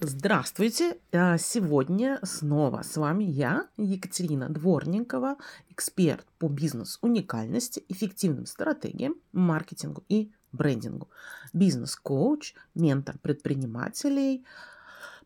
Здравствуйте! 0.00 0.98
А, 1.12 1.38
Сегодня 1.38 2.20
снова 2.22 2.82
с 2.82 2.96
вами 2.96 3.24
я, 3.24 3.66
Екатерина 3.76 4.48
Дворникова, 4.48 5.38
эксперт 5.70 6.24
по 6.38 6.46
бизнес-уникальности, 6.46 7.84
эффективным 7.88 8.46
стратегиям, 8.46 9.16
маркетингу 9.32 10.04
и 10.08 10.30
брендингу, 10.52 11.08
бизнес-коуч, 11.52 12.54
ментор 12.76 13.18
предпринимателей– 13.18 14.46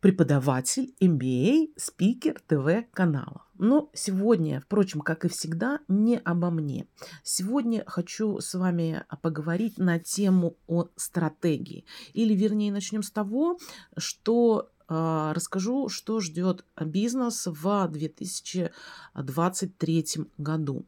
преподаватель 0.02 0.95
MBA, 1.00 1.72
спикер 1.77 2.42
ТВ-каналов. 2.48 3.42
Но 3.56 3.88
сегодня, 3.95 4.60
впрочем, 4.60 5.00
как 5.00 5.24
и 5.24 5.28
всегда, 5.28 5.78
не 5.86 6.18
обо 6.18 6.50
мне. 6.50 6.88
Сегодня 7.22 7.84
хочу 7.86 8.41
с 8.41 8.52
вами 8.54 9.04
поговорить 9.23 9.78
на 9.78 10.00
тему 10.00 10.56
о 10.66 10.88
стратегии. 10.96 11.84
Или, 12.14 12.34
вернее, 12.34 12.73
начнем 12.73 13.04
с 13.04 13.12
того, 13.12 13.60
что 13.96 14.73
а, 14.88 15.32
расскажу, 15.34 15.88
что 15.88 16.19
ждет 16.19 16.64
бизнес 16.78 17.46
в 17.46 17.88
2023 17.88 20.06
году. 20.37 20.84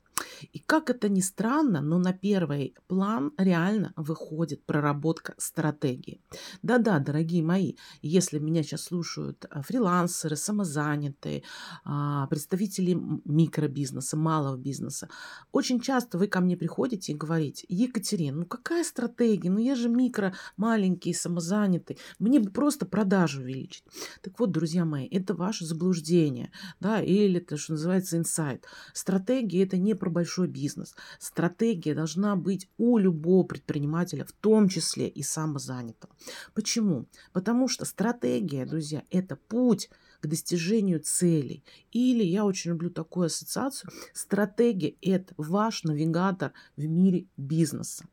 И 0.53 0.59
как 0.59 0.91
это 0.91 1.09
ни 1.09 1.21
странно, 1.21 1.81
но 1.81 1.99
на 1.99 2.13
первый 2.13 2.75
план 2.87 3.33
реально 3.37 3.93
выходит 3.97 4.65
проработка 4.65 5.35
стратегии. 5.39 6.21
Да-да, 6.63 6.99
дорогие 6.99 7.43
мои, 7.43 7.75
если 8.03 8.39
меня 8.39 8.63
сейчас 8.63 8.85
слушают 8.85 9.47
а, 9.51 9.63
фрилансеры, 9.63 10.37
самозанятые, 10.37 11.43
а, 11.85 12.27
представители 12.29 12.97
микробизнеса, 13.25 14.17
малого 14.17 14.57
бизнеса, 14.57 15.09
очень 15.53 15.81
часто 15.81 16.19
вы 16.19 16.29
ко 16.29 16.41
мне 16.41 16.57
приходите 16.57 17.13
и 17.13 17.17
говорите, 17.17 17.67
Екатерина, 17.69 18.39
ну 18.39 18.47
какая 18.47 18.85
стратегия? 18.85 19.51
Ну 19.51 19.59
я 19.59 19.75
же 19.75 19.89
микро, 19.89 20.35
маленький, 20.57 21.13
самозанятый, 21.13 21.99
мне 22.19 22.41
бы 22.41 22.51
просто 22.51 22.87
продажу 22.87 23.41
увеличить. 23.41 23.85
Так 24.23 24.39
вот, 24.39 24.51
друзья 24.51 24.85
мои, 24.85 25.07
это 25.09 25.35
ваше 25.35 25.65
заблуждение, 25.65 26.51
да, 26.81 27.01
или 27.01 27.41
это, 27.41 27.57
что 27.57 27.73
называется, 27.73 28.17
инсайт. 28.17 28.65
Стратегия– 28.93 29.63
это 29.65 29.77
не 29.77 29.95
про 30.05 30.11
большой 30.11 30.49
бизнес. 30.49 30.95
Стратегия 31.19 31.95
должна 31.95 32.37
быть 32.37 32.69
у 32.77 32.99
любого 32.99 33.43
предпринимателя, 33.43 34.27
в 34.27 34.33
том 34.33 34.69
числе 34.69 35.09
и 35.09 35.23
самозанятого. 35.23 36.15
Почему? 36.53 37.07
Потому 37.33 37.69
что 37.69 37.87
стратегия, 37.87 38.67
друзья, 38.67 39.03
это 39.11 39.37
путь 39.37 39.89
к 40.21 40.27
достижению 40.27 41.01
целей. 41.01 41.65
Или 41.91 42.23
я 42.23 42.45
очень 42.45 42.73
люблю 42.73 42.91
такую 42.91 43.27
ассоциацию. 43.27 43.91
Стратегия– 44.13 44.95
это 45.01 45.33
ваш 45.39 45.85
навигатор 45.85 46.53
в 46.77 46.85
мире 46.85 47.27
бизнеса. 47.39 48.05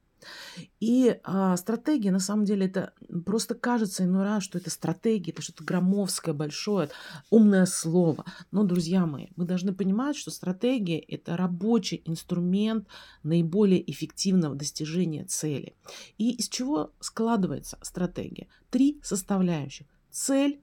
И 0.80 1.20
а, 1.24 1.56
стратегия, 1.58 2.12
на 2.12 2.20
самом 2.20 2.46
деле, 2.46 2.66
это 2.66 2.94
просто 3.26 3.56
кажется 3.56 4.04
иной 4.04 4.24
раз, 4.24 4.44
что 4.44 4.58
это 4.58 4.70
стратегия, 4.70 5.32
это 5.32 5.42
что-то 5.42 5.64
громовское, 5.64 6.34
большое, 6.34 6.90
умное 7.30 7.66
слово. 7.66 8.26
Но, 8.52 8.64
друзья 8.64 9.06
мои, 9.06 9.28
мы 9.36 9.46
должны 9.46 9.74
понимать, 9.74 10.16
что 10.16 10.32
стратегия– 10.32 11.00
это 11.08 11.38
рабочий 11.38 12.02
инструмент 12.06 12.88
наиболее 13.24 13.90
эффективного 13.92 14.56
достижения 14.56 15.26
цели. 15.26 15.76
И 16.18 16.32
из 16.32 16.50
чего 16.50 16.92
складывается 17.00 17.78
стратегия? 17.82 18.48
Три 18.70 19.00
составляющих. 19.04 19.88
Цель, 20.10 20.62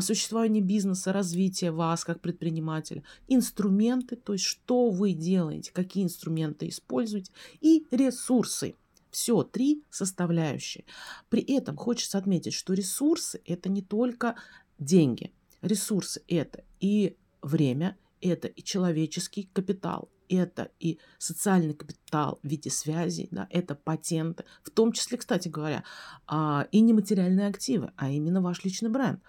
существование 0.00 0.62
бизнеса, 0.62 1.12
развитие 1.12 1.72
вас 1.72 2.04
как 2.04 2.20
предпринимателя, 2.20 3.02
инструменты, 3.26 4.16
то 4.16 4.34
есть 4.34 4.44
что 4.44 4.90
вы 4.90 5.12
делаете, 5.12 5.72
какие 5.72 6.04
инструменты 6.04 6.68
используете, 6.68 7.32
и 7.60 7.84
ресурсы– 7.90 8.74
все, 9.10 9.42
три 9.42 9.84
составляющие. 9.90 10.84
При 11.28 11.42
этом 11.42 11.76
хочется 11.76 12.18
отметить, 12.18 12.54
что 12.54 12.72
ресурсы– 12.74 13.40
это 13.44 13.68
не 13.68 13.82
только 13.82 14.36
деньги. 14.78 15.32
Ресурсы– 15.62 16.22
это 16.28 16.64
и 16.80 17.16
время, 17.42 17.96
это 18.20 18.48
и 18.48 18.62
человеческий 18.62 19.48
капитал, 19.52 20.08
это 20.28 20.70
и 20.78 20.98
социальный 21.18 21.74
капитал 21.74 22.38
в 22.42 22.48
виде 22.48 22.70
связей, 22.70 23.28
да, 23.30 23.46
это 23.50 23.74
патенты, 23.74 24.44
в 24.62 24.70
том 24.70 24.92
числе, 24.92 25.18
кстати 25.18 25.48
говоря, 25.48 25.84
а, 26.26 26.66
и 26.70 26.80
нематериальные 26.80 27.48
активы, 27.48 27.92
а 27.96 28.10
именно 28.10 28.40
ваш 28.40 28.64
личный 28.64 28.90
бренд. 28.90 29.20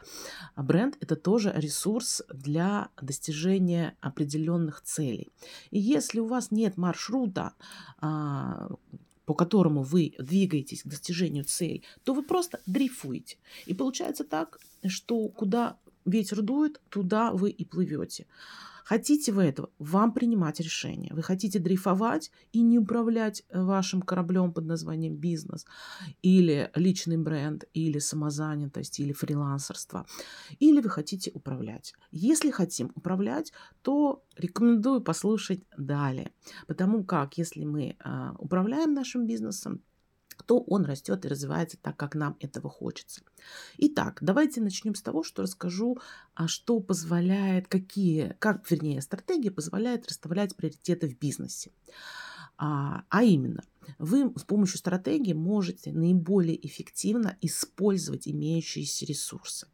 А 0.56 0.64
бренд– 0.64 0.98
это 1.00 1.16
тоже 1.16 1.54
ресурс 1.56 2.22
для 2.34 2.90
достижения 3.02 3.96
определенных 4.02 4.82
целей. 4.82 5.30
И 5.72 5.80
если 5.80 6.20
у 6.20 6.26
вас 6.26 6.52
нет 6.52 6.78
маршрута, 6.78 7.54
а, 8.00 8.70
по 9.30 9.36
которому 9.36 9.84
вы 9.84 10.16
двигаетесь 10.18 10.82
к 10.82 10.88
достижению 10.88 11.44
цели, 11.44 11.84
то 12.04 12.16
вы 12.16 12.24
просто 12.24 12.60
дрейфуете. 12.66 13.38
И 13.68 13.76
получается 13.76 14.24
так, 14.24 14.60
что 14.88 15.28
куда 15.28 15.78
ветер 16.04 16.42
дует, 16.42 16.82
туда 16.90 17.32
вы 17.32 17.52
и 17.52 17.64
плывете. 17.64 18.26
Хотите 18.90 19.32
вы 19.32 19.44
этого, 19.44 19.70
вам 19.78 20.14
принимать 20.14 20.60
решение. 20.60 21.14
Вы 21.14 21.22
хотите 21.22 21.60
дрейфовать 21.60 22.32
и 22.52 22.62
не 22.64 22.80
управлять 22.80 23.44
э, 23.50 23.62
вашим 23.62 24.02
кораблем 24.02 24.52
под 24.52 24.66
названием 24.66 25.16
бизнес, 25.16 25.68
или 26.24 26.72
личный 26.74 27.18
бренд, 27.18 27.66
или 27.76 28.00
самозанятость, 28.00 29.00
или 29.00 29.14
фрилансерство. 29.14 30.08
Или 30.58 30.82
вы 30.82 30.90
хотите 30.90 31.30
управлять. 31.36 31.94
Если 32.10 32.50
хотим 32.50 32.92
управлять, 32.96 33.54
то 33.84 34.24
рекомендую 34.36 35.02
послушать 35.02 35.62
далее. 35.78 36.32
Потому 36.66 37.04
как, 37.04 37.38
если 37.38 37.66
мы 37.66 37.96
э, 38.04 38.32
управляем 38.40 38.96
нашим 38.96 39.28
бизнесом, 39.28 39.84
то 40.44 40.60
он 40.60 40.86
растет 40.86 41.26
и 41.26 41.28
развивается 41.28 41.78
так, 41.82 41.98
как 41.98 42.16
нам 42.16 42.38
этого 42.40 42.70
хочется. 42.70 43.22
Итак, 43.78 44.20
давайте 44.22 44.62
начнем 44.62 44.96
с 44.96 45.02
того, 45.02 45.24
что 45.24 45.44
расскажу, 45.44 46.00
а 46.36 46.48
что 46.48 46.80
позволяет, 46.80 47.68
какие, 47.68 48.36
как, 48.40 48.70
вернее, 48.70 49.02
стратегия 49.02 49.52
позволяет 49.52 50.08
расставлять 50.08 50.56
приоритеты 50.56 51.08
в 51.08 51.18
бизнесе. 51.18 51.72
А, 52.58 53.04
а 53.10 53.24
именно, 53.24 53.64
вы 53.98 54.32
с 54.36 54.44
помощью 54.44 54.78
стратегии 54.78 55.34
можете 55.34 55.92
наиболее 55.92 56.66
эффективно 56.66 57.38
использовать 57.42 58.28
имеющиеся 58.28 59.06
ресурсы. 59.06 59.68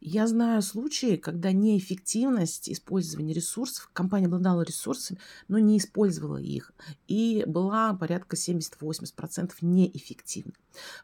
Я 0.00 0.26
знаю 0.26 0.62
случаи, 0.62 1.16
когда 1.16 1.52
неэффективность 1.52 2.70
использования 2.70 3.32
ресурсов, 3.32 3.90
компания 3.92 4.26
обладала 4.26 4.62
ресурсами, 4.62 5.20
но 5.48 5.58
не 5.58 5.78
использовала 5.78 6.38
их, 6.38 6.72
и 7.06 7.44
была 7.46 7.94
порядка 7.94 8.36
70-80% 8.36 9.52
неэффективна. 9.60 10.52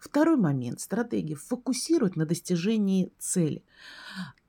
Второй 0.01 0.37
момент. 0.37 0.81
Стратегия 0.81 1.37
фокусирует 1.37 2.17
на 2.17 2.27
достижении 2.27 3.13
цели. 3.19 3.63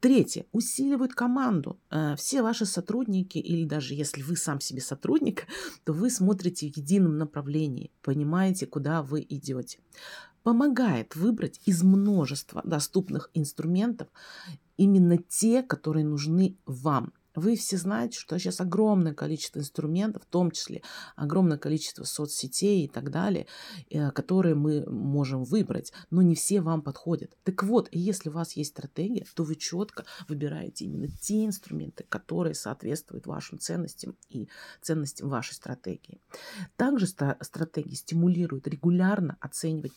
Третье. 0.02 0.48
Усиливают 0.52 1.14
команду. 1.14 1.80
Э, 1.92 2.16
все 2.18 2.42
ваши 2.42 2.66
сотрудники, 2.66 3.38
или 3.38 3.66
даже 3.66 3.94
если 3.94 4.24
вы 4.24 4.36
сам 4.36 4.60
себе 4.60 4.82
сотрудник, 4.82 5.46
то 5.86 5.94
вы 5.94 6.10
смотрите 6.10 6.72
в 6.72 6.76
едином 6.76 7.20
направлении, 7.20 7.92
понимаете, 8.02 8.66
куда 8.66 9.04
вы 9.04 9.24
идете. 9.30 9.78
Помогает 10.42 11.16
выбрать 11.16 11.62
из 11.66 11.84
множества 11.84 12.64
доступных 12.66 13.30
инструментов 13.36 14.08
именно 14.76 15.20
те, 15.20 15.62
которые 15.62 16.04
нужны 16.04 16.58
вам. 16.66 17.14
Вы 17.36 17.56
все 17.56 17.78
знаете, 17.78 18.20
что 18.20 18.38
сейчас 18.38 18.60
огромное 18.60 19.14
количество 19.14 19.60
инструментов, 19.60 20.24
в 20.24 20.26
том 20.26 20.52
числе 20.52 20.82
огромное 21.16 21.58
количество 21.58 22.04
соцсетей 22.04 22.86
и 22.86 22.88
так 22.88 23.10
далее, 23.10 23.48
э, 23.90 24.12
которые 24.12 24.56
мы 24.56 24.86
можем 24.90 25.44
выбрать, 25.44 25.94
но 26.10 26.22
не 26.22 26.36
все 26.36 26.62
вам 26.62 26.82
подходят. 26.82 27.38
Так 27.44 27.64
вот, 27.64 27.88
если 27.92 28.30
у 28.30 28.34
вас 28.34 28.54
есть 28.54 28.72
стратегия, 28.72 29.26
то 29.34 29.44
вы 29.44 29.56
четко 29.56 30.06
выбираете 30.28 30.86
именно 30.86 31.08
те 31.08 31.46
инструменты, 31.46 32.06
которые 32.10 32.54
соответствуют 32.54 33.28
вашим 33.28 33.60
ценностям 33.60 34.16
и 34.30 34.50
ценностям 34.82 35.30
вашей 35.30 35.54
стратегии. 35.54 36.20
Также 36.76 37.08
стратегия 37.08 37.96
стимулирует 37.96 38.68
регулярно 38.68 39.38
оценивать 39.40 39.94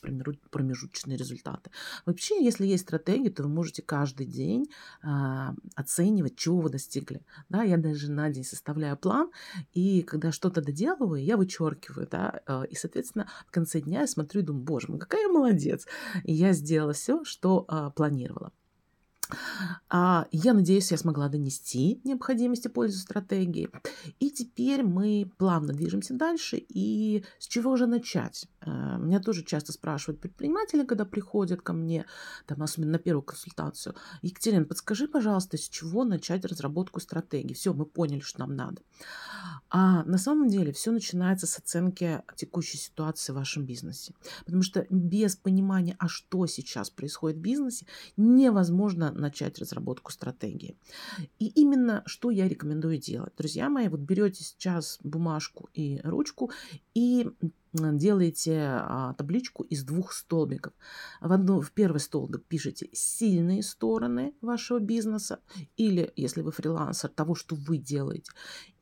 промежуточные 0.51 1.17
результаты. 1.17 1.71
Вообще, 2.07 2.43
если 2.45 2.67
есть 2.67 2.85
стратегия, 2.85 3.31
то 3.31 3.43
вы 3.43 3.49
можете 3.49 3.83
каждый 3.83 4.27
день 4.27 4.69
а, 5.03 5.55
оценивать, 5.75 6.37
чего 6.37 6.61
вы 6.61 6.71
достигли 6.71 7.24
да, 7.49 7.63
я 7.63 7.77
даже 7.77 8.11
на 8.11 8.31
день 8.31 8.45
составляю 8.45 8.97
план, 8.97 9.31
и 9.73 10.03
когда 10.03 10.33
что-то 10.33 10.61
доделываю, 10.61 11.23
я 11.23 11.37
вычеркиваю, 11.37 12.09
да, 12.11 12.41
э, 12.47 12.65
и, 12.71 12.75
соответственно, 12.75 13.29
в 13.47 13.51
конце 13.51 13.81
дня 13.81 14.01
я 14.03 14.07
смотрю 14.07 14.43
и 14.43 14.45
думаю, 14.45 14.65
боже 14.65 14.89
мой, 14.89 14.99
какая 14.99 15.23
я 15.23 15.29
молодец, 15.29 15.87
и 16.25 16.33
я 16.33 16.53
сделала 16.53 16.93
все, 16.93 17.25
что 17.25 17.65
а, 17.69 17.91
планировала. 17.91 18.53
А, 19.97 20.27
я 20.33 20.55
надеюсь, 20.55 20.91
я 20.91 20.99
смогла 20.99 21.29
донести 21.29 22.01
необходимости 22.03 22.67
пользы 22.67 22.99
стратегии. 22.99 23.71
И 24.19 24.33
теперь 24.33 24.83
мы 24.83 25.31
плавно 25.39 25.73
движемся 25.73 26.15
дальше. 26.15 26.57
И 26.57 27.25
с 27.39 27.47
чего 27.47 27.77
же 27.77 27.87
начать? 27.87 28.49
А, 28.61 28.97
меня 28.97 29.21
тоже 29.21 29.45
часто 29.45 29.71
спрашивают 29.71 30.21
предприниматели, 30.21 30.85
когда 30.85 31.05
приходят 31.05 31.63
ко 31.63 31.73
мне, 31.73 32.07
там, 32.47 32.61
особенно 32.65 32.91
на 32.91 32.99
первую 32.99 33.23
консультацию. 33.23 33.95
Екатерина, 34.23 34.65
подскажи, 34.65 35.07
пожалуйста, 35.07 35.57
с 35.57 35.69
чего 35.69 36.03
начать 36.03 36.45
разработку 36.45 36.99
стратегии? 36.99 37.55
Все, 37.55 37.73
мы 37.73 37.87
поняли, 37.87 38.19
что 38.19 38.41
нам 38.41 38.57
надо. 38.57 38.83
А 39.71 40.03
на 40.03 40.19
самом 40.19 40.49
деле 40.49 40.73
все 40.73 40.91
начинается 40.91 41.47
с 41.47 41.57
оценки 41.57 42.21
текущей 42.35 42.79
ситуации 42.79 43.33
в 43.33 43.37
вашем 43.37 43.65
бизнесе. 43.65 44.13
Потому 44.45 44.63
что 44.65 44.89
без 44.91 45.37
понимания, 45.37 45.95
а 46.01 46.09
что 46.09 46.47
сейчас 46.49 46.91
происходит 46.91 47.39
в 47.39 47.43
бизнесе, 47.43 47.87
невозможно 48.17 49.13
начать 49.13 49.61
разработку 49.61 49.84
стратегии. 50.11 50.77
И 51.39 51.47
именно 51.49 52.03
что 52.07 52.31
я 52.31 52.49
рекомендую 52.49 52.99
делать. 52.99 53.35
Друзья 53.37 53.69
мои, 53.69 53.89
вот 53.89 54.01
берете 54.01 54.43
сейчас 54.43 54.99
бумажку 55.03 55.69
и 55.75 56.01
ручку 56.03 56.51
и 56.95 57.29
делаете 57.75 58.61
а, 58.63 59.15
табличку 59.15 59.63
из 59.65 59.85
двух 59.85 60.13
столбиков. 60.13 60.73
В, 61.21 61.33
одну, 61.33 61.61
в 61.61 61.73
первый 61.73 61.99
столбик 61.99 62.45
пишите 62.47 62.89
сильные 62.93 63.63
стороны 63.63 64.35
вашего 64.41 64.79
бизнеса 64.79 65.41
или, 65.77 66.13
если 66.17 66.43
вы 66.43 66.53
фрилансер, 66.53 67.11
того, 67.11 67.35
что 67.35 67.55
вы 67.55 67.79
делаете. 67.79 68.33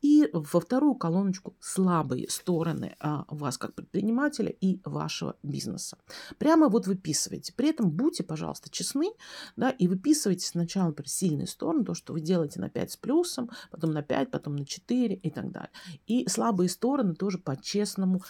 И 0.02 0.28
во 0.32 0.60
вторую 0.60 0.96
колоночку 0.96 1.56
слабые 1.60 2.28
стороны 2.28 2.96
а, 2.98 3.24
вас 3.28 3.56
как 3.56 3.74
предпринимателя 3.74 4.50
и 4.50 4.80
вашего 4.84 5.36
бизнеса. 5.44 5.96
Прямо 6.38 6.68
вот 6.68 6.88
выписывайте. 6.88 7.52
При 7.54 7.70
этом 7.70 7.90
будьте, 7.90 8.24
пожалуйста, 8.24 8.68
честны, 8.68 9.12
да, 9.54 9.70
и 9.70 9.86
выписывайте 9.86 10.44
сначала, 10.44 10.88
например, 10.88 11.08
сильные 11.08 11.46
стороны, 11.46 11.84
то, 11.84 11.94
что 11.94 12.12
вы 12.12 12.20
делаете 12.20 12.60
на 12.60 12.68
5 12.68 12.92
с 12.92 12.96
плюсом, 12.96 13.50
потом 13.70 13.92
на 13.92 14.02
5, 14.02 14.30
потом 14.30 14.56
на 14.56 14.66
4 14.66 15.14
и 15.14 15.30
так 15.30 15.52
далее. 15.52 15.70
И 16.06 16.28
слабые 16.28 16.68
стороны 16.68 17.14
тоже 17.14 17.38
по-честному 17.38 18.22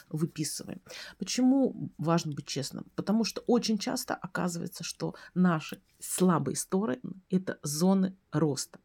выписываем. 0.53 0.81
Почему 1.19 1.91
важно 1.99 2.33
быть 2.33 2.47
честным? 2.47 2.87
Потому 2.95 3.25
что 3.25 3.43
очень 3.47 3.79
часто 3.79 4.15
оказывается, 4.15 4.85
что 4.85 5.15
наши 5.35 5.81
слабые 5.99 6.57
стороны– 6.57 7.01
это 7.31 7.59
зоны 7.63 8.17
роста. 8.31 8.79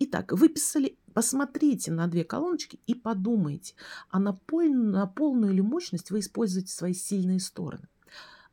Итак, 0.00 0.32
выписали, 0.32 0.98
посмотрите 1.14 1.92
на 1.92 2.08
две 2.08 2.24
колоночки 2.24 2.80
и 2.86 2.94
подумайте, 2.94 3.74
а 4.10 4.18
на, 4.18 4.32
пол, 4.32 4.72
на 4.72 5.06
полную 5.06 5.52
или 5.52 5.60
мощность 5.60 6.10
вы 6.10 6.18
используете 6.18 6.72
свои 6.72 6.94
сильные 6.94 7.40
стороны. 7.40 7.88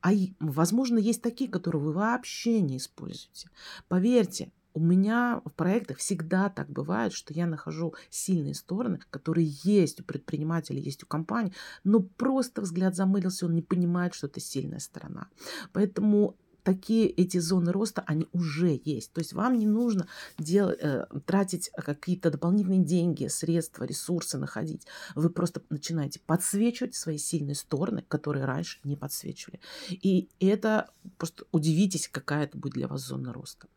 А, 0.02 0.12
возможно, 0.40 0.98
есть 0.98 1.22
такие, 1.22 1.50
которые 1.50 1.82
вы 1.82 1.94
вообще 1.94 2.62
не 2.62 2.78
используете. 2.78 3.50
Поверьте, 3.88 4.52
у 4.74 4.80
меня 4.80 5.42
в 5.46 5.52
проектах 5.52 5.98
всегда 5.98 6.50
так 6.50 6.70
бывает, 6.70 7.14
что 7.14 7.34
я 7.34 7.48
нахожу 7.48 7.94
сильные 8.10 8.54
стороны, 8.54 9.00
которые 9.10 9.48
есть 9.64 10.02
у 10.02 10.04
предпринимателя, 10.04 10.80
есть 10.80 11.04
у 11.04 11.08
компании, 11.08 11.54
но 11.84 12.00
просто 12.02 12.62
взгляд 12.62 12.96
замылился, 12.96 13.46
он 13.46 13.56
не 13.56 13.62
понимает, 13.62 14.14
что 14.14 14.28
это 14.28 14.40
сильная 14.40 14.80
сторона. 14.80 15.28
Поэтому 15.74 16.36
такие 16.64 17.08
эти 17.08 17.40
зоны 17.40 17.72
роста, 17.72 18.04
они 18.06 18.28
уже 18.32 18.80
есть. 18.84 19.12
То 19.14 19.20
есть 19.20 19.34
вам 19.34 19.58
не 19.58 19.66
нужно 19.66 20.08
делать, 20.38 20.78
э, 20.82 21.06
тратить 21.26 21.72
какие-то 21.76 22.30
дополнительные 22.30 22.84
деньги, 22.84 23.28
средства, 23.28 23.86
ресурсы 23.86 24.38
находить. 24.38 24.86
Вы 25.16 25.30
просто 25.30 25.64
начинаете 25.70 26.20
подсвечивать 26.20 26.96
свои 26.96 27.18
сильные 27.18 27.56
стороны, 27.56 28.04
которые 28.08 28.46
раньше 28.46 28.80
не 28.84 28.96
подсвечивали. 28.96 29.60
И 29.90 30.30
это 30.40 30.92
просто 31.18 31.46
удивитесь, 31.52 32.08
какая 32.08 32.44
это 32.46 32.58
будет 32.58 32.74
для 32.74 32.88
вас 32.88 33.02
зона 33.02 33.34
роста. 33.34 33.68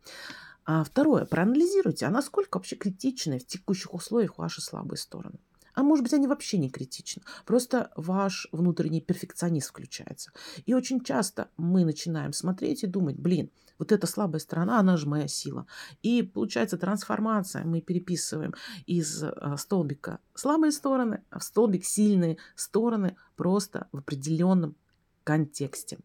А 0.64 0.84
второе, 0.84 1.24
проанализируйте, 1.24 2.06
а 2.06 2.10
насколько 2.10 2.58
вообще 2.58 2.76
критичны 2.76 3.38
в 3.38 3.46
текущих 3.46 3.94
условиях 3.94 4.38
ваши 4.38 4.60
слабые 4.60 4.98
стороны. 4.98 5.38
А 5.74 5.82
может 5.82 6.02
быть, 6.02 6.12
они 6.12 6.26
вообще 6.26 6.58
не 6.58 6.70
критичны. 6.70 7.22
Просто 7.46 7.90
ваш 7.96 8.46
внутренний 8.52 9.00
перфекционист 9.00 9.70
включается. 9.70 10.30
И 10.66 10.74
очень 10.74 11.00
часто 11.00 11.48
мы 11.56 11.84
начинаем 11.84 12.32
смотреть 12.32 12.84
и 12.84 12.86
думать, 12.86 13.16
блин, 13.16 13.50
вот 13.78 13.90
эта 13.90 14.06
слабая 14.06 14.38
сторона, 14.38 14.78
она 14.78 14.96
же 14.96 15.08
моя 15.08 15.28
сила. 15.28 15.66
И 16.02 16.22
получается 16.22 16.76
трансформация. 16.76 17.64
Мы 17.64 17.80
переписываем 17.80 18.54
из 18.86 19.22
э, 19.24 19.32
столбика 19.58 20.20
слабые 20.34 20.72
стороны, 20.72 21.24
а 21.30 21.38
в 21.38 21.42
столбик 21.42 21.84
сильные 21.84 22.36
стороны 22.54 23.16
просто 23.34 23.88
в 23.92 23.98
определенном 23.98 24.76
контексте. 25.24 25.98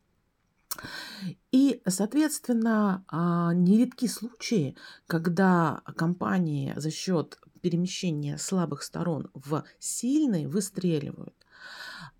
И, 1.51 1.81
соответственно, 1.87 3.03
а, 3.07 3.53
нередки 3.53 4.07
случаи, 4.07 4.75
когда 5.07 5.81
компании 5.95 6.73
за 6.75 6.91
счет 6.91 7.39
перемещения 7.61 8.37
слабых 8.37 8.83
сторон 8.83 9.29
в 9.33 9.63
сильные 9.79 10.47
выстреливают. 10.47 11.35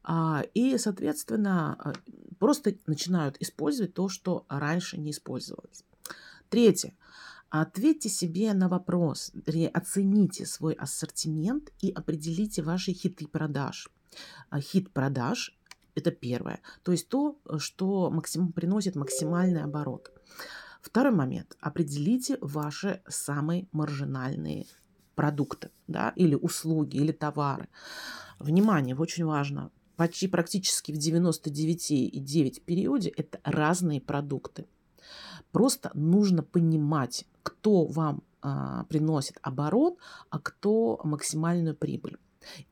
А, 0.03 0.44
и, 0.53 0.77
соответственно, 0.77 1.73
а, 1.73 1.94
просто 2.39 2.75
начинают 2.88 3.38
использовать 3.39 3.94
то, 3.94 4.09
что 4.09 4.45
раньше 4.49 4.97
не 4.97 5.11
использовалось. 5.11 5.83
Третье. 6.49 6.95
Ответьте 7.49 8.09
себе 8.09 8.53
на 8.53 8.67
вопрос, 8.67 9.31
оцените 9.73 10.45
свой 10.45 10.73
ассортимент 10.73 11.71
и 11.81 11.91
определите 11.91 12.61
ваши 12.61 12.91
хиты 12.91 13.25
продаж. 13.27 13.89
Хит 14.59 14.91
продаж 14.91 15.56
это 15.97 16.11
первое. 16.11 16.61
То 16.83 16.91
есть 16.91 17.09
то, 17.09 17.38
что 17.57 18.09
максим, 18.09 18.51
приносит 18.51 18.95
максимальный 18.95 19.63
оборот. 19.63 20.11
Второй 20.81 21.11
момент. 21.11 21.57
Определите 21.59 22.38
ваши 22.39 23.01
самые 23.07 23.67
маржинальные 23.71 24.65
продукты 25.15 25.71
да, 25.88 26.13
или 26.15 26.35
услуги, 26.35 26.97
или 26.97 27.11
товары. 27.11 27.67
Внимание, 28.39 28.95
очень 28.95 29.25
важно. 29.25 29.71
Почти 29.95 30.27
практически 30.27 30.91
в 30.91 30.97
99,9 30.97 32.61
периоде 32.61 33.09
это 33.09 33.39
разные 33.44 33.99
продукты. 33.99 34.67
Просто 35.51 35.89
нужно 35.95 36.44
понимать, 36.44 37.25
кто 37.41 37.85
вам 37.85 38.23
а, 38.41 38.83
приносит 38.85 39.39
оборот, 39.41 39.97
а 40.29 40.39
кто 40.39 40.99
максимальную 41.03 41.75
прибыль. 41.75 42.17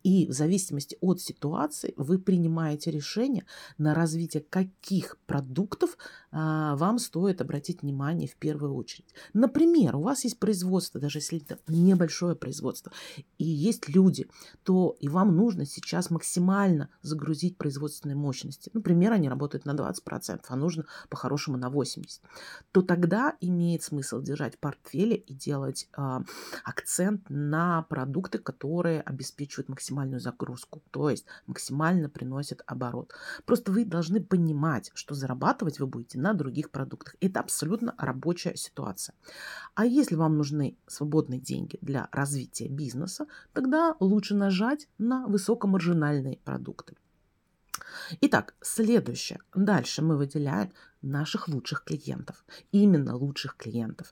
И 0.04 0.28
в 0.28 0.32
зависимости 0.32 0.98
от 1.02 1.22
ситуации 1.22 1.94
вы 1.98 2.20
принимаете 2.20 2.92
решение, 2.92 3.46
на 3.78 3.94
развитие 3.94 4.44
каких 4.44 5.18
продуктов 5.26 5.98
вам 6.36 7.00
стоит 7.00 7.42
обратить 7.42 7.82
внимание 7.82 8.28
в 8.28 8.36
первую 8.36 8.76
очередь. 8.76 9.14
Например, 9.34 9.96
у 9.96 10.02
вас 10.02 10.24
есть 10.26 10.40
производство, 10.40 11.00
даже 11.00 11.20
если 11.20 11.42
это 11.42 11.60
небольшое 11.68 12.36
производство, 12.36 12.92
и 13.38 13.46
есть 13.46 13.88
люди, 13.88 14.28
то 14.64 14.96
и 15.00 15.08
вам 15.08 15.36
нужно 15.36 15.66
сейчас 15.66 16.10
максимально 16.10 16.90
загрузить 17.02 17.58
производственные 17.58 18.16
мощности. 18.16 18.70
Например, 18.74 19.14
они 19.14 19.30
работают 19.30 19.66
на 19.66 19.72
20%, 19.72 20.42
а 20.48 20.56
нужно 20.56 20.86
по-хорошему 21.10 21.58
на 21.58 21.70
80%. 21.70 22.20
То 22.72 22.82
тогда 22.82 23.36
имеет 23.40 23.84
смысл 23.84 24.22
держать 24.22 24.56
в 24.56 24.60
портфеле 24.60 25.16
и 25.16 25.34
делать 25.34 25.88
а, 25.94 26.24
акцент 26.64 27.30
на 27.30 27.84
продукты, 27.84 28.40
которые 28.40 29.02
обеспечивают 29.02 29.70
максимальную 29.70 30.20
загрузку, 30.20 30.82
то 30.92 31.10
есть 31.10 31.26
максимально 31.48 32.10
приносят 32.10 32.62
оборот. 32.66 33.14
Просто 33.46 33.72
вы 33.72 33.86
должны 33.86 34.22
понимать, 34.22 34.92
что 34.94 35.16
зарабатывать 35.16 35.80
вы 35.80 35.88
будете 35.88 36.20
на 36.26 36.34
других 36.34 36.72
продуктах. 36.72 37.16
Это 37.22 37.40
абсолютно 37.40 37.94
рабочая 38.00 38.56
ситуация. 38.56 39.14
А 39.76 39.86
если 39.86 40.16
вам 40.16 40.38
нужны 40.38 40.76
свободные 40.88 41.40
деньги 41.40 41.78
для 41.82 42.10
развития 42.12 42.68
бизнеса, 42.68 43.28
тогда 43.54 43.96
лучше 44.00 44.34
нажать 44.34 44.88
на 44.98 45.28
высокомаржинальные 45.28 46.38
продукты. 46.44 46.96
Итак, 48.22 48.56
следующее. 48.62 49.40
Дальше 49.54 50.02
мы 50.02 50.18
выделяем 50.18 50.72
наших 51.06 51.48
лучших 51.48 51.84
клиентов. 51.84 52.46
Именно 52.72 53.16
лучших 53.16 53.56
клиентов. 53.58 54.12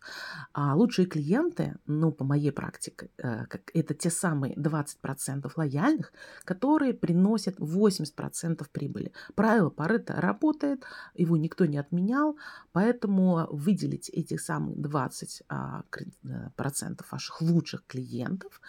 А 0.53 0.75
лучшие 0.75 1.05
клиенты, 1.05 1.75
ну, 1.85 2.12
по 2.12 2.23
моей 2.23 2.51
практике, 2.51 3.09
э, 3.17 3.45
это 3.73 3.93
те 3.93 4.09
самые 4.09 4.55
20% 4.55 5.51
лояльных, 5.55 6.13
которые 6.45 6.93
приносят 6.93 7.59
80% 7.59 8.69
прибыли. 8.71 9.12
Правило 9.35 9.69
Паретта 9.69 10.13
работает, 10.13 10.83
его 11.15 11.38
никто 11.38 11.65
не 11.65 11.77
отменял, 11.77 12.38
поэтому 12.71 13.47
выделите 13.51 14.12
этих 14.12 14.41
самых 14.41 14.77
20% 14.77 15.43
а, 15.50 15.83
э, 16.23 16.93
ваших 17.12 17.41
лучших 17.41 17.85
клиентов 17.88 18.62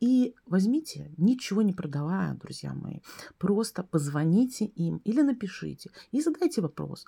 и 0.00 0.34
возьмите, 0.46 1.12
ничего 1.16 1.62
не 1.62 1.72
продавая, 1.72 2.34
друзья 2.34 2.74
мои, 2.74 3.00
просто 3.38 3.82
позвоните 3.82 4.64
им 4.64 4.98
или 4.98 5.22
напишите 5.22 5.90
и 6.12 6.20
задайте 6.20 6.60
вопрос, 6.60 7.06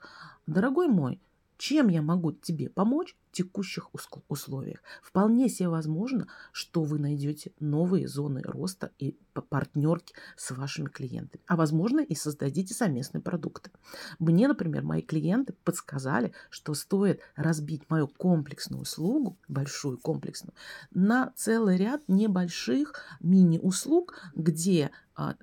Дорогой 0.52 0.88
мой, 0.88 1.18
чем 1.56 1.88
я 1.88 2.02
могу 2.02 2.32
тебе 2.32 2.68
помочь 2.68 3.16
в 3.30 3.36
текущих 3.36 3.88
условиях? 4.28 4.82
Вполне 5.02 5.48
себе 5.48 5.68
возможно, 5.68 6.26
что 6.52 6.82
вы 6.82 6.98
найдете 6.98 7.52
новые 7.58 8.06
зоны 8.06 8.42
роста 8.42 8.90
и 8.98 9.16
партнерки 9.48 10.14
с 10.36 10.50
вашими 10.50 10.88
клиентами. 10.88 11.42
А 11.46 11.56
возможно 11.56 12.00
и 12.00 12.14
создадите 12.14 12.74
совместные 12.74 13.22
продукты. 13.22 13.70
Мне, 14.18 14.46
например, 14.46 14.82
мои 14.82 15.00
клиенты 15.00 15.54
подсказали, 15.64 16.34
что 16.50 16.74
стоит 16.74 17.20
разбить 17.34 17.88
мою 17.88 18.08
комплексную 18.08 18.82
услугу, 18.82 19.38
большую 19.48 19.98
комплексную, 19.98 20.54
на 20.90 21.32
целый 21.34 21.78
ряд 21.78 22.02
небольших 22.08 22.94
мини-услуг, 23.20 24.18
где 24.34 24.90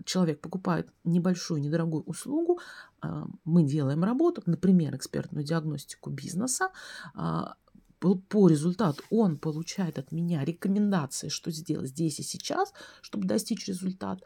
человек 0.05 0.41
покупает 0.41 0.91
небольшую, 1.03 1.61
недорогую 1.61 2.03
услугу, 2.03 2.59
а, 3.01 3.27
мы 3.45 3.63
делаем 3.63 4.03
работу, 4.03 4.41
например, 4.45 4.95
экспертную 4.95 5.43
диагностику 5.43 6.09
бизнеса, 6.09 6.69
а, 7.15 7.55
по 7.99 8.47
результату 8.47 9.03
он 9.09 9.37
получает 9.37 9.99
от 9.99 10.11
меня 10.11 10.45
рекомендации, 10.45 11.27
что 11.29 11.51
сделать 11.51 11.89
здесь 11.89 12.19
и 12.19 12.23
сейчас, 12.23 12.73
чтобы 13.01 13.27
достичь 13.27 13.67
результат. 13.67 14.23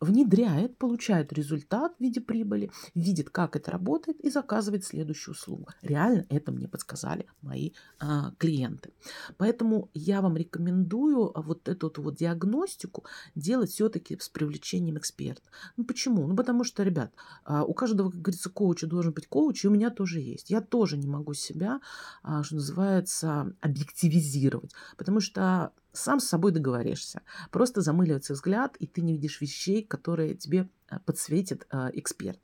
Внедряет, 0.00 0.76
получает 0.78 1.32
результат 1.32 1.94
в 1.98 2.02
виде 2.02 2.20
прибыли, 2.20 2.70
видит, 2.94 3.30
как 3.30 3.56
это 3.56 3.70
работает 3.70 4.20
и 4.20 4.30
заказывает 4.30 4.84
следующую 4.84 5.34
услугу. 5.34 5.68
Реально 5.82 6.26
это 6.28 6.52
мне 6.52 6.68
подсказали 6.68 7.26
мои 7.42 7.70
а, 7.98 8.32
клиенты. 8.38 8.92
Поэтому 9.36 9.90
я 9.94 10.20
вам 10.20 10.36
рекомендую 10.36 11.32
вот 11.34 11.68
эту 11.68 11.90
вот 12.02 12.16
диагностику 12.16 13.04
делать 13.34 13.70
все-таки 13.70 14.18
с 14.18 14.28
привлечением 14.28 14.98
эксперта. 14.98 15.48
Ну 15.76 15.84
почему? 15.84 16.26
Ну 16.26 16.36
потому 16.36 16.64
что, 16.64 16.82
ребят, 16.82 17.12
а, 17.44 17.64
у 17.64 17.74
каждого, 17.74 18.10
как 18.10 18.20
говорится, 18.20 18.50
коуча 18.50 18.86
должен 18.86 19.12
быть 19.12 19.26
коуч, 19.26 19.64
и 19.64 19.68
у 19.68 19.70
меня 19.70 19.90
тоже 19.90 20.20
есть. 20.20 20.50
Я 20.50 20.60
тоже 20.60 20.96
не 20.96 21.06
могу 21.06 21.34
себя, 21.34 21.80
а, 22.22 22.42
что 22.42 22.56
называется, 22.56 23.54
объективизировать, 23.60 24.72
потому 24.96 25.20
что 25.20 25.72
сам 25.96 26.20
с 26.20 26.24
собой 26.24 26.52
договоришься. 26.52 27.22
Просто 27.50 27.80
замыливается 27.80 28.34
взгляд, 28.34 28.76
и 28.78 28.86
ты 28.86 29.00
не 29.00 29.12
видишь 29.12 29.40
вещей, 29.40 29.82
которые 29.82 30.34
тебе 30.34 30.68
э, 30.90 30.98
подсветит 31.04 31.66
э, 31.70 31.90
эксперт. 31.94 32.40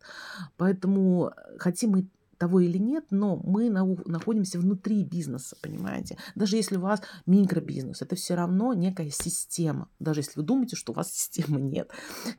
Поэтому 0.56 1.28
э, 1.28 1.58
хотим 1.58 1.90
мы 1.90 2.08
того 2.42 2.58
или 2.58 2.76
нет, 2.76 3.04
но 3.10 3.36
мы 3.36 3.70
находимся 3.70 4.58
внутри 4.58 5.04
бизнеса, 5.04 5.56
понимаете? 5.62 6.18
Даже 6.34 6.56
если 6.56 6.76
у 6.76 6.80
вас 6.80 7.00
микробизнес, 7.24 8.02
это 8.02 8.16
все 8.16 8.34
равно 8.34 8.74
некая 8.74 9.10
система. 9.10 9.88
Даже 10.00 10.20
если 10.20 10.40
вы 10.40 10.42
думаете, 10.42 10.74
что 10.74 10.90
у 10.90 10.96
вас 10.96 11.12
системы 11.12 11.60
нет. 11.60 11.88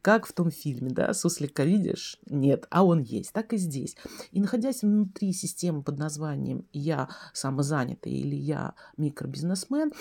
Как 0.02 0.26
в 0.26 0.34
том 0.34 0.52
фильме, 0.52 0.90
да, 0.90 1.14
суслика 1.14 1.64
видишь? 1.64 2.20
Нет, 2.26 2.68
а 2.70 2.84
он 2.84 3.00
есть. 3.00 3.32
Так 3.32 3.54
и 3.54 3.58
здесь. 3.58 3.96
И 4.32 4.42
находясь 4.42 4.82
внутри 4.82 5.32
системы 5.32 5.84
под 5.84 5.98
названием 6.00 6.66
«я 6.74 7.08
самозанятый» 7.32 8.12
или 8.12 8.36
«я 8.36 8.74
микробизнесмен», 8.98 9.94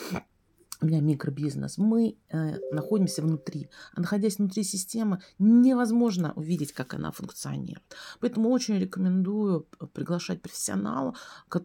у 0.82 0.86
меня 0.86 1.00
микробизнес, 1.00 1.78
мы 1.78 2.16
э, 2.28 2.58
находимся 2.72 3.22
внутри. 3.22 3.68
А 3.94 4.00
находясь 4.00 4.38
внутри 4.38 4.64
системы, 4.64 5.20
невозможно 5.38 6.32
увидеть, 6.34 6.72
как 6.72 6.94
она 6.94 7.12
функционирует. 7.12 7.96
Поэтому 8.20 8.50
очень 8.50 8.78
рекомендую 8.78 9.66
приглашать 9.92 10.42
профессионала, 10.42 11.14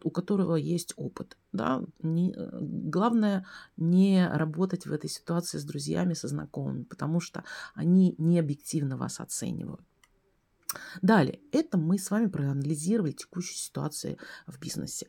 у 0.04 0.12
которого 0.12 0.56
есть 0.56 0.94
опыт. 0.98 1.38
Да? 1.52 1.84
Не, 2.04 2.34
э, 2.34 2.60
главное 2.62 3.46
не 3.78 4.28
работать 4.28 4.86
в 4.86 4.94
этой 4.94 5.10
ситуации 5.10 5.58
с 5.58 5.64
друзьями, 5.64 6.14
со 6.14 6.28
знакомыми, 6.28 6.84
потому 6.84 7.20
что 7.20 7.44
они 7.74 8.16
не 8.18 8.40
объективно 8.40 8.98
вас 8.98 9.20
оценивают. 9.20 9.82
Далее, 11.01 11.39
это 11.51 11.77
мы 11.77 11.98
с 11.98 12.12
вами 12.12 12.27
проанализировали 12.27 13.12
текущую 13.12 13.57
ситуацию 13.57 14.17
в 14.46 14.60
бизнесе. 14.60 15.07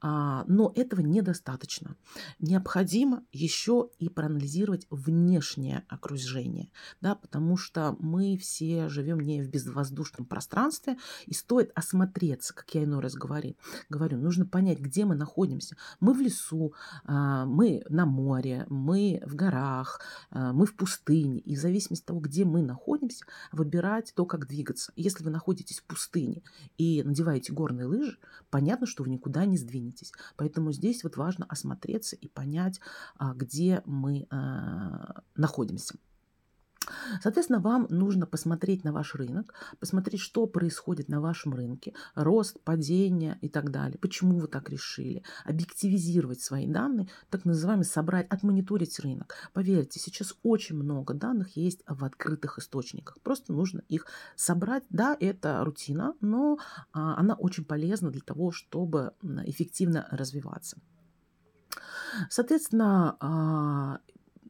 А, 0.00 0.44
но 0.46 0.72
этого 0.74 1.00
недостаточно. 1.00 1.96
Необходимо 2.38 3.24
еще 3.32 3.90
и 3.98 4.08
проанализировать 4.08 4.86
внешнее 4.90 5.84
окружение, 5.88 6.70
да, 7.00 7.14
потому 7.14 7.56
что 7.56 7.96
мы 7.98 8.36
все 8.36 8.88
живем 8.88 9.20
не 9.20 9.42
в 9.42 9.48
безвоздушном 9.48 10.26
пространстве, 10.26 10.96
и 11.26 11.34
стоит 11.34 11.70
осмотреться, 11.74 12.54
как 12.54 12.74
я 12.74 12.84
иной 12.84 13.00
раз 13.00 13.14
говорю. 13.14 13.56
говорю 13.88 14.18
нужно 14.18 14.46
понять, 14.46 14.78
где 14.78 15.04
мы 15.04 15.14
находимся. 15.14 15.76
Мы 16.00 16.14
в 16.14 16.20
лесу, 16.20 16.74
а, 17.04 17.44
мы 17.46 17.82
на 17.88 18.06
море, 18.06 18.66
мы 18.68 19.22
в 19.24 19.34
горах, 19.34 20.00
а, 20.30 20.52
мы 20.52 20.66
в 20.66 20.74
пустыне. 20.74 21.40
И 21.40 21.56
в 21.56 21.58
зависимости 21.58 22.02
от 22.02 22.06
того, 22.06 22.20
где 22.20 22.44
мы 22.44 22.62
находимся, 22.62 23.24
выбирать 23.52 24.12
то, 24.14 24.24
как 24.26 24.46
двигаться. 24.46 24.92
Если 25.00 25.24
вы 25.24 25.30
находитесь 25.30 25.80
в 25.80 25.84
пустыне 25.84 26.42
и 26.76 27.02
надеваете 27.02 27.52
горные 27.52 27.86
лыжи, 27.86 28.18
понятно, 28.50 28.86
что 28.86 29.02
вы 29.02 29.10
никуда 29.10 29.46
не 29.46 29.56
сдвинетесь. 29.56 30.12
Поэтому 30.36 30.72
здесь 30.72 31.04
вот 31.04 31.16
важно 31.16 31.46
осмотреться 31.48 32.16
и 32.16 32.28
понять, 32.28 32.80
а, 33.16 33.32
где 33.34 33.82
мы 33.86 34.26
а, 34.30 35.22
находимся. 35.36 35.94
Соответственно, 37.22 37.60
вам 37.60 37.86
нужно 37.90 38.26
посмотреть 38.26 38.84
на 38.84 38.92
ваш 38.92 39.14
рынок, 39.14 39.54
посмотреть, 39.78 40.20
что 40.20 40.46
происходит 40.46 41.08
на 41.08 41.20
вашем 41.20 41.54
рынке, 41.54 41.94
рост, 42.14 42.60
падение 42.60 43.38
и 43.40 43.48
так 43.48 43.70
далее, 43.70 43.98
почему 43.98 44.38
вы 44.38 44.48
так 44.48 44.70
решили, 44.70 45.22
объективизировать 45.44 46.40
свои 46.40 46.66
данные, 46.66 47.08
так 47.30 47.44
называемый 47.44 47.84
собрать, 47.84 48.26
отмониторить 48.28 48.98
рынок. 49.00 49.34
Поверьте, 49.52 50.00
сейчас 50.00 50.34
очень 50.42 50.76
много 50.76 51.14
данных 51.14 51.56
есть 51.56 51.82
в 51.86 52.04
открытых 52.04 52.58
источниках, 52.58 53.20
просто 53.22 53.52
нужно 53.52 53.82
их 53.88 54.06
собрать. 54.36 54.84
Да, 54.90 55.16
это 55.18 55.62
рутина, 55.64 56.14
но 56.20 56.58
а, 56.92 57.16
она 57.16 57.34
очень 57.34 57.64
полезна 57.64 58.10
для 58.10 58.22
того, 58.22 58.50
чтобы 58.50 59.12
эффективно 59.44 60.06
развиваться. 60.10 60.78
Соответственно, 62.28 63.16
а, 63.20 64.00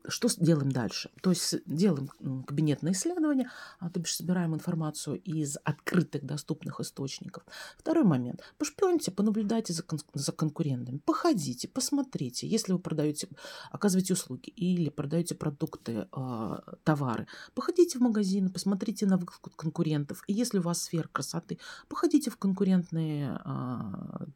что 0.08 0.28
делаем 0.38 0.70
дальше? 0.72 1.10
То 1.22 1.30
есть 1.30 1.56
делаем 1.66 2.08
кабинетное 2.46 2.92
исследование, 2.92 3.50
а, 3.78 3.90
то 3.90 4.00
бишь 4.00 4.16
собираем 4.16 4.54
информацию 4.54 5.20
из 5.20 5.56
открытых 5.64 6.24
доступных 6.24 6.80
источников. 6.80 7.44
Второй 7.78 8.04
момент. 8.04 8.42
Пошпионьте, 8.58 9.10
понаблюдайте 9.10 9.72
за, 9.72 9.82
кон- 9.82 10.00
за 10.14 10.32
конкурентами, 10.32 10.98
походите, 10.98 11.68
посмотрите. 11.68 12.46
Если 12.46 12.72
вы 12.72 12.78
продаете, 12.78 13.28
оказываете 13.70 14.14
услуги 14.14 14.50
или 14.50 14.90
продаете 14.90 15.34
продукты, 15.34 16.08
э, 16.10 16.58
товары, 16.84 17.26
походите 17.54 17.98
в 17.98 18.02
магазины, 18.02 18.50
посмотрите 18.50 19.06
на 19.06 19.18
конкурентов. 19.56 20.22
И 20.26 20.32
если 20.32 20.58
у 20.58 20.62
вас 20.62 20.82
сфера 20.82 21.08
красоты, 21.12 21.58
походите 21.88 22.30
в 22.30 22.36
конкурентные 22.36 23.40
э, 23.44 24.26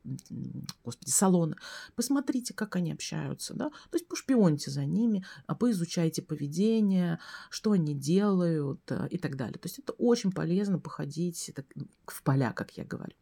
господи, 0.85 1.11
салоны, 1.11 1.57
посмотрите, 1.95 2.55
как 2.55 2.77
они 2.77 2.93
общаются. 2.93 3.55
Да? 3.55 3.71
То 3.91 3.97
есть 3.97 4.09
пошпионьте 4.09 4.71
за 4.71 4.85
ними, 4.85 5.25
а 5.55 5.57
поизучайте 5.57 6.21
поведение, 6.21 7.21
что 7.49 7.73
они 7.73 7.95
делают 7.95 8.81
э, 8.91 9.09
и 9.11 9.19
так 9.19 9.37
далее. 9.37 9.59
То 9.59 9.67
есть 9.67 9.79
это 9.79 9.93
очень 9.93 10.33
полезно 10.33 10.81
походить 10.81 11.53
в 12.07 12.23
поля, 12.25 12.53
как 12.53 12.73
я 12.73 12.85
говорю. 12.85 13.15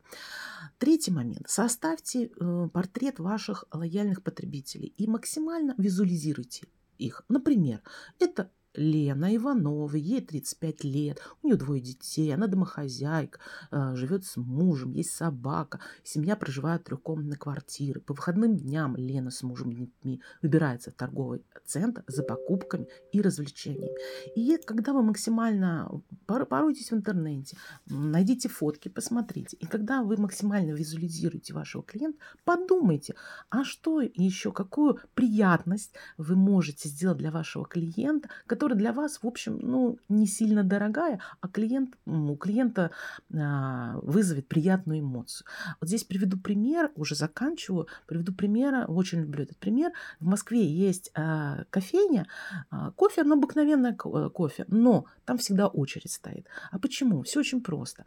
Третий 0.78 1.10
момент. 1.10 1.48
Составьте 1.48 2.30
э, 2.30 2.68
портрет 2.72 3.18
ваших 3.18 3.64
лояльных 3.70 4.22
потребителей 4.22 4.94
и 4.96 5.06
максимально 5.06 5.74
визуализируйте 5.76 6.66
их. 6.98 7.22
Например, 7.28 7.82
это 8.18 8.50
Лена 8.74 9.36
Иванова, 9.36 9.96
ей 9.96 10.20
35 10.20 10.84
лет, 10.84 11.20
у 11.42 11.46
нее 11.46 11.56
двое 11.56 11.80
детей, 11.80 12.32
она 12.34 12.46
домохозяйка, 12.46 13.38
э, 13.70 13.94
живет 13.96 14.24
с 14.24 14.36
мужем, 14.36 14.92
есть 14.92 15.10
собака, 15.10 15.80
семья 16.04 16.36
проживает 16.36 16.82
в 16.82 16.84
трехкомнатной 16.84 17.36
квартире. 17.36 18.00
По 18.00 18.14
выходным 18.14 18.56
дням 18.56 18.96
Лена 18.96 19.30
с 19.30 19.42
мужем 19.42 19.70
и 19.70 19.74
детьми 19.74 20.22
выбирается 20.40 20.90
в 20.90 20.94
торговый 20.94 21.42
центр 21.66 22.02
за 22.06 22.22
покупками 22.22 22.88
и 23.12 23.20
развлечениями. 23.20 23.96
И 24.34 24.56
когда 24.64 24.92
вы 24.92 25.02
максимально 25.02 26.02
поройтесь 26.26 26.90
в 26.90 26.94
интернете, 26.94 27.56
найдите 27.86 28.48
фотки, 28.48 28.88
посмотрите. 28.88 29.56
И 29.58 29.66
когда 29.66 30.02
вы 30.02 30.16
максимально 30.16 30.72
визуализируете 30.72 31.52
вашего 31.52 31.82
клиента, 31.82 32.18
подумайте, 32.44 33.14
а 33.50 33.64
что 33.64 34.00
еще, 34.00 34.52
какую 34.52 34.98
приятность 35.14 35.92
вы 36.16 36.36
можете 36.36 36.88
сделать 36.88 37.18
для 37.18 37.30
вашего 37.30 37.66
клиента, 37.66 38.28
которая 38.62 38.78
для 38.78 38.92
вас, 38.92 39.18
в 39.20 39.26
общем, 39.26 39.58
ну, 39.60 39.98
не 40.08 40.24
сильно 40.24 40.62
дорогая, 40.62 41.18
а 41.40 41.48
клиент, 41.48 41.96
у 42.06 42.36
клиента 42.36 42.92
а, 43.34 43.98
вызовет 44.02 44.46
приятную 44.46 45.00
эмоцию. 45.00 45.48
Вот 45.80 45.88
здесь 45.88 46.04
приведу 46.04 46.38
пример, 46.38 46.92
уже 46.94 47.16
заканчиваю, 47.16 47.88
приведу 48.06 48.32
пример, 48.32 48.84
очень 48.86 49.22
люблю 49.22 49.42
этот 49.42 49.56
пример. 49.56 49.90
В 50.20 50.26
Москве 50.26 50.64
есть 50.64 51.10
а, 51.16 51.64
кофейня, 51.70 52.28
а, 52.70 52.92
кофе, 52.92 53.24
ну, 53.24 53.34
обыкновенное 53.34 53.94
кофе, 53.94 54.64
но 54.68 55.06
там 55.24 55.38
всегда 55.38 55.66
очередь 55.66 56.12
стоит. 56.12 56.46
А 56.70 56.78
почему? 56.78 57.22
Все 57.22 57.40
очень 57.40 57.62
просто. 57.62 58.04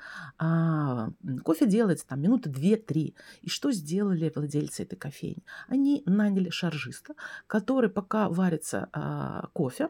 Кофе 1.43 1.65
делается 1.65 2.07
там 2.07 2.21
минуты 2.21 2.50
2-3. 2.50 3.13
И 3.41 3.50
что 3.50 3.74
сделали 3.74 4.31
владельцы 4.33 4.83
этой 4.83 4.95
кофейни? 4.95 5.43
Они 5.67 6.01
наняли 6.05 6.50
шаржиста, 6.50 7.13
который 7.47 7.89
пока 7.89 8.29
варится 8.29 9.50
кофе, 9.53 9.89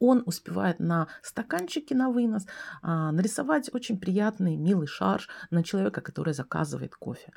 он 0.00 0.22
успевает 0.26 0.80
на 0.80 1.08
стаканчике 1.22 1.94
на 1.94 2.10
вынос 2.10 2.46
а, 2.82 3.12
нарисовать 3.12 3.72
очень 3.72 3.98
приятный, 3.98 4.56
милый 4.56 4.86
шарж 4.86 5.28
на 5.50 5.62
человека, 5.62 6.00
который 6.00 6.34
заказывает 6.34 6.94
кофе. 6.94 7.32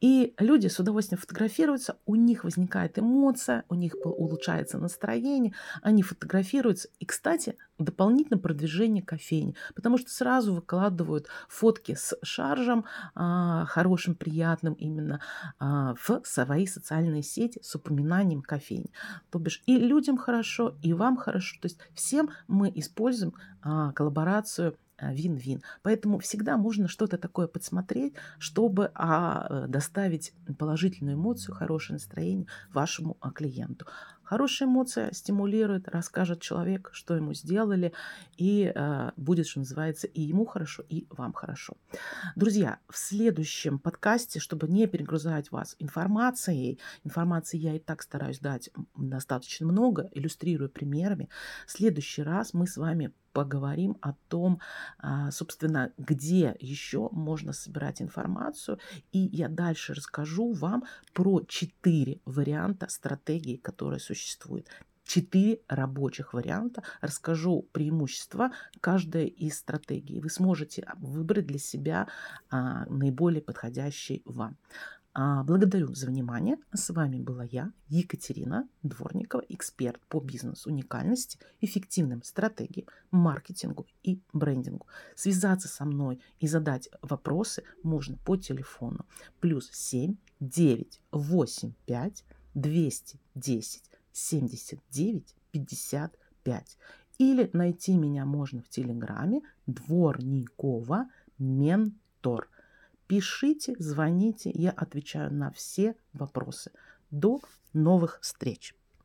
И 0.00 0.34
люди 0.38 0.68
с 0.68 0.78
удовольствием 0.78 1.20
фотографируются, 1.20 1.96
у 2.06 2.14
них 2.14 2.44
возникает 2.44 2.98
эмоция, 2.98 3.64
у 3.68 3.74
них 3.74 3.94
улучшается 4.04 4.78
настроение, 4.78 5.52
они 5.82 6.02
фотографируются. 6.02 6.88
И, 6.98 7.06
кстати, 7.06 7.56
дополнительное 7.78 8.40
продвижение 8.40 9.02
кофейни, 9.02 9.54
потому 9.74 9.98
что 9.98 10.10
сразу 10.10 10.54
выкладывают 10.54 11.26
фотки 11.48 11.94
с 11.94 12.16
шаржем, 12.22 12.84
а, 13.14 13.64
хорошим, 13.66 14.14
приятным 14.14 14.74
именно 14.74 15.20
а, 15.58 15.94
в 15.94 16.22
свои 16.24 16.66
социальные 16.66 17.22
сети 17.22 17.60
с 17.62 17.74
упоминанием 17.74 18.42
кофейни. 18.42 18.90
То 19.30 19.38
бишь 19.38 19.62
и 19.66 19.76
людям 19.76 20.16
хорошо, 20.16 20.76
и 20.82 20.92
вам 20.92 21.16
хорошо. 21.16 21.56
То 21.60 21.66
есть 21.66 21.78
всем 21.94 22.30
мы 22.48 22.72
используем 22.74 23.34
а, 23.62 23.92
коллаборацию 23.92 24.76
вин-вин. 25.00 25.62
Поэтому 25.82 26.18
всегда 26.18 26.56
можно 26.56 26.88
что-то 26.88 27.18
такое 27.18 27.46
подсмотреть, 27.46 28.14
чтобы 28.38 28.90
а, 28.94 29.66
доставить 29.66 30.32
положительную 30.58 31.16
эмоцию, 31.16 31.54
хорошее 31.54 31.94
настроение 31.94 32.46
вашему 32.72 33.16
а, 33.20 33.30
клиенту. 33.30 33.86
Хорошая 34.26 34.68
эмоция 34.68 35.12
стимулирует, 35.12 35.88
расскажет 35.88 36.40
человек, 36.40 36.90
что 36.92 37.14
ему 37.14 37.32
сделали, 37.32 37.92
и 38.36 38.72
э, 38.74 39.10
будет, 39.16 39.46
что 39.46 39.60
называется, 39.60 40.08
и 40.08 40.20
ему 40.20 40.44
хорошо, 40.44 40.82
и 40.88 41.06
вам 41.10 41.32
хорошо. 41.32 41.74
Друзья, 42.34 42.80
в 42.88 42.98
следующем 42.98 43.78
подкасте, 43.78 44.40
чтобы 44.40 44.66
не 44.66 44.88
перегрузать 44.88 45.52
вас 45.52 45.76
информацией, 45.78 46.80
информации 47.04 47.56
я 47.56 47.76
и 47.76 47.78
так 47.78 48.02
стараюсь 48.02 48.40
дать 48.40 48.68
достаточно 48.96 49.64
много, 49.64 50.10
иллюстрирую 50.10 50.70
примерами, 50.70 51.28
в 51.64 51.70
следующий 51.70 52.22
раз 52.22 52.52
мы 52.52 52.66
с 52.66 52.76
вами 52.76 53.12
поговорим 53.36 53.98
о 54.00 54.14
том, 54.28 54.60
а, 54.98 55.30
собственно, 55.30 55.92
где 55.98 56.56
еще 56.58 57.10
можно 57.12 57.52
собирать 57.52 58.00
информацию. 58.00 58.78
И 59.12 59.18
я 59.18 59.48
дальше 59.48 59.92
расскажу 59.92 60.52
вам 60.52 60.84
про 61.12 61.42
четыре 61.46 62.20
варианта 62.24 62.88
стратегии, 62.88 63.56
которые 63.56 64.00
существуют 64.00 64.68
четыре 65.04 65.60
рабочих 65.68 66.32
варианта. 66.32 66.82
Расскажу 67.02 67.68
преимущества 67.72 68.52
каждой 68.80 69.26
из 69.26 69.58
стратегий. 69.58 70.18
Вы 70.18 70.30
сможете 70.30 70.88
выбрать 70.96 71.46
для 71.46 71.58
себя 71.58 72.08
а, 72.50 72.86
наиболее 72.86 73.42
подходящий 73.42 74.22
вам. 74.24 74.56
А, 75.18 75.42
благодарю 75.44 75.94
за 75.94 76.08
внимание. 76.08 76.58
С 76.74 76.90
вами 76.90 77.18
была 77.18 77.42
я, 77.44 77.72
Екатерина 77.88 78.68
Дворникова, 78.82 79.42
эксперт 79.48 79.98
по 80.08 80.20
бизнесу 80.20 80.68
уникальности, 80.68 81.38
эффективным 81.62 82.22
стратегиям, 82.22 82.86
маркетингу 83.10 83.86
и 84.02 84.20
брендингу. 84.34 84.86
Связаться 85.14 85.68
со 85.68 85.86
мной 85.86 86.20
и 86.38 86.46
задать 86.46 86.90
вопросы 87.00 87.62
можно 87.82 88.18
по 88.26 88.36
телефону 88.36 89.06
плюс 89.40 89.70
7 89.72 90.16
9 90.40 91.00
8 91.12 91.72
5 91.86 92.24
210 92.52 93.84
79 94.12 95.34
55 95.50 96.78
или 97.16 97.48
найти 97.54 97.96
меня 97.96 98.26
можно 98.26 98.60
в 98.60 98.68
Телеграме 98.68 99.40
Дворникова 99.66 101.08
Ментор. 101.38 102.50
Пишите, 103.06 103.74
звоните, 103.78 104.50
я 104.54 104.70
отвечаю 104.70 105.32
на 105.32 105.50
все 105.50 105.96
вопросы. 106.12 106.72
До 107.10 107.40
новых 107.72 108.18
встреч! 108.20 108.75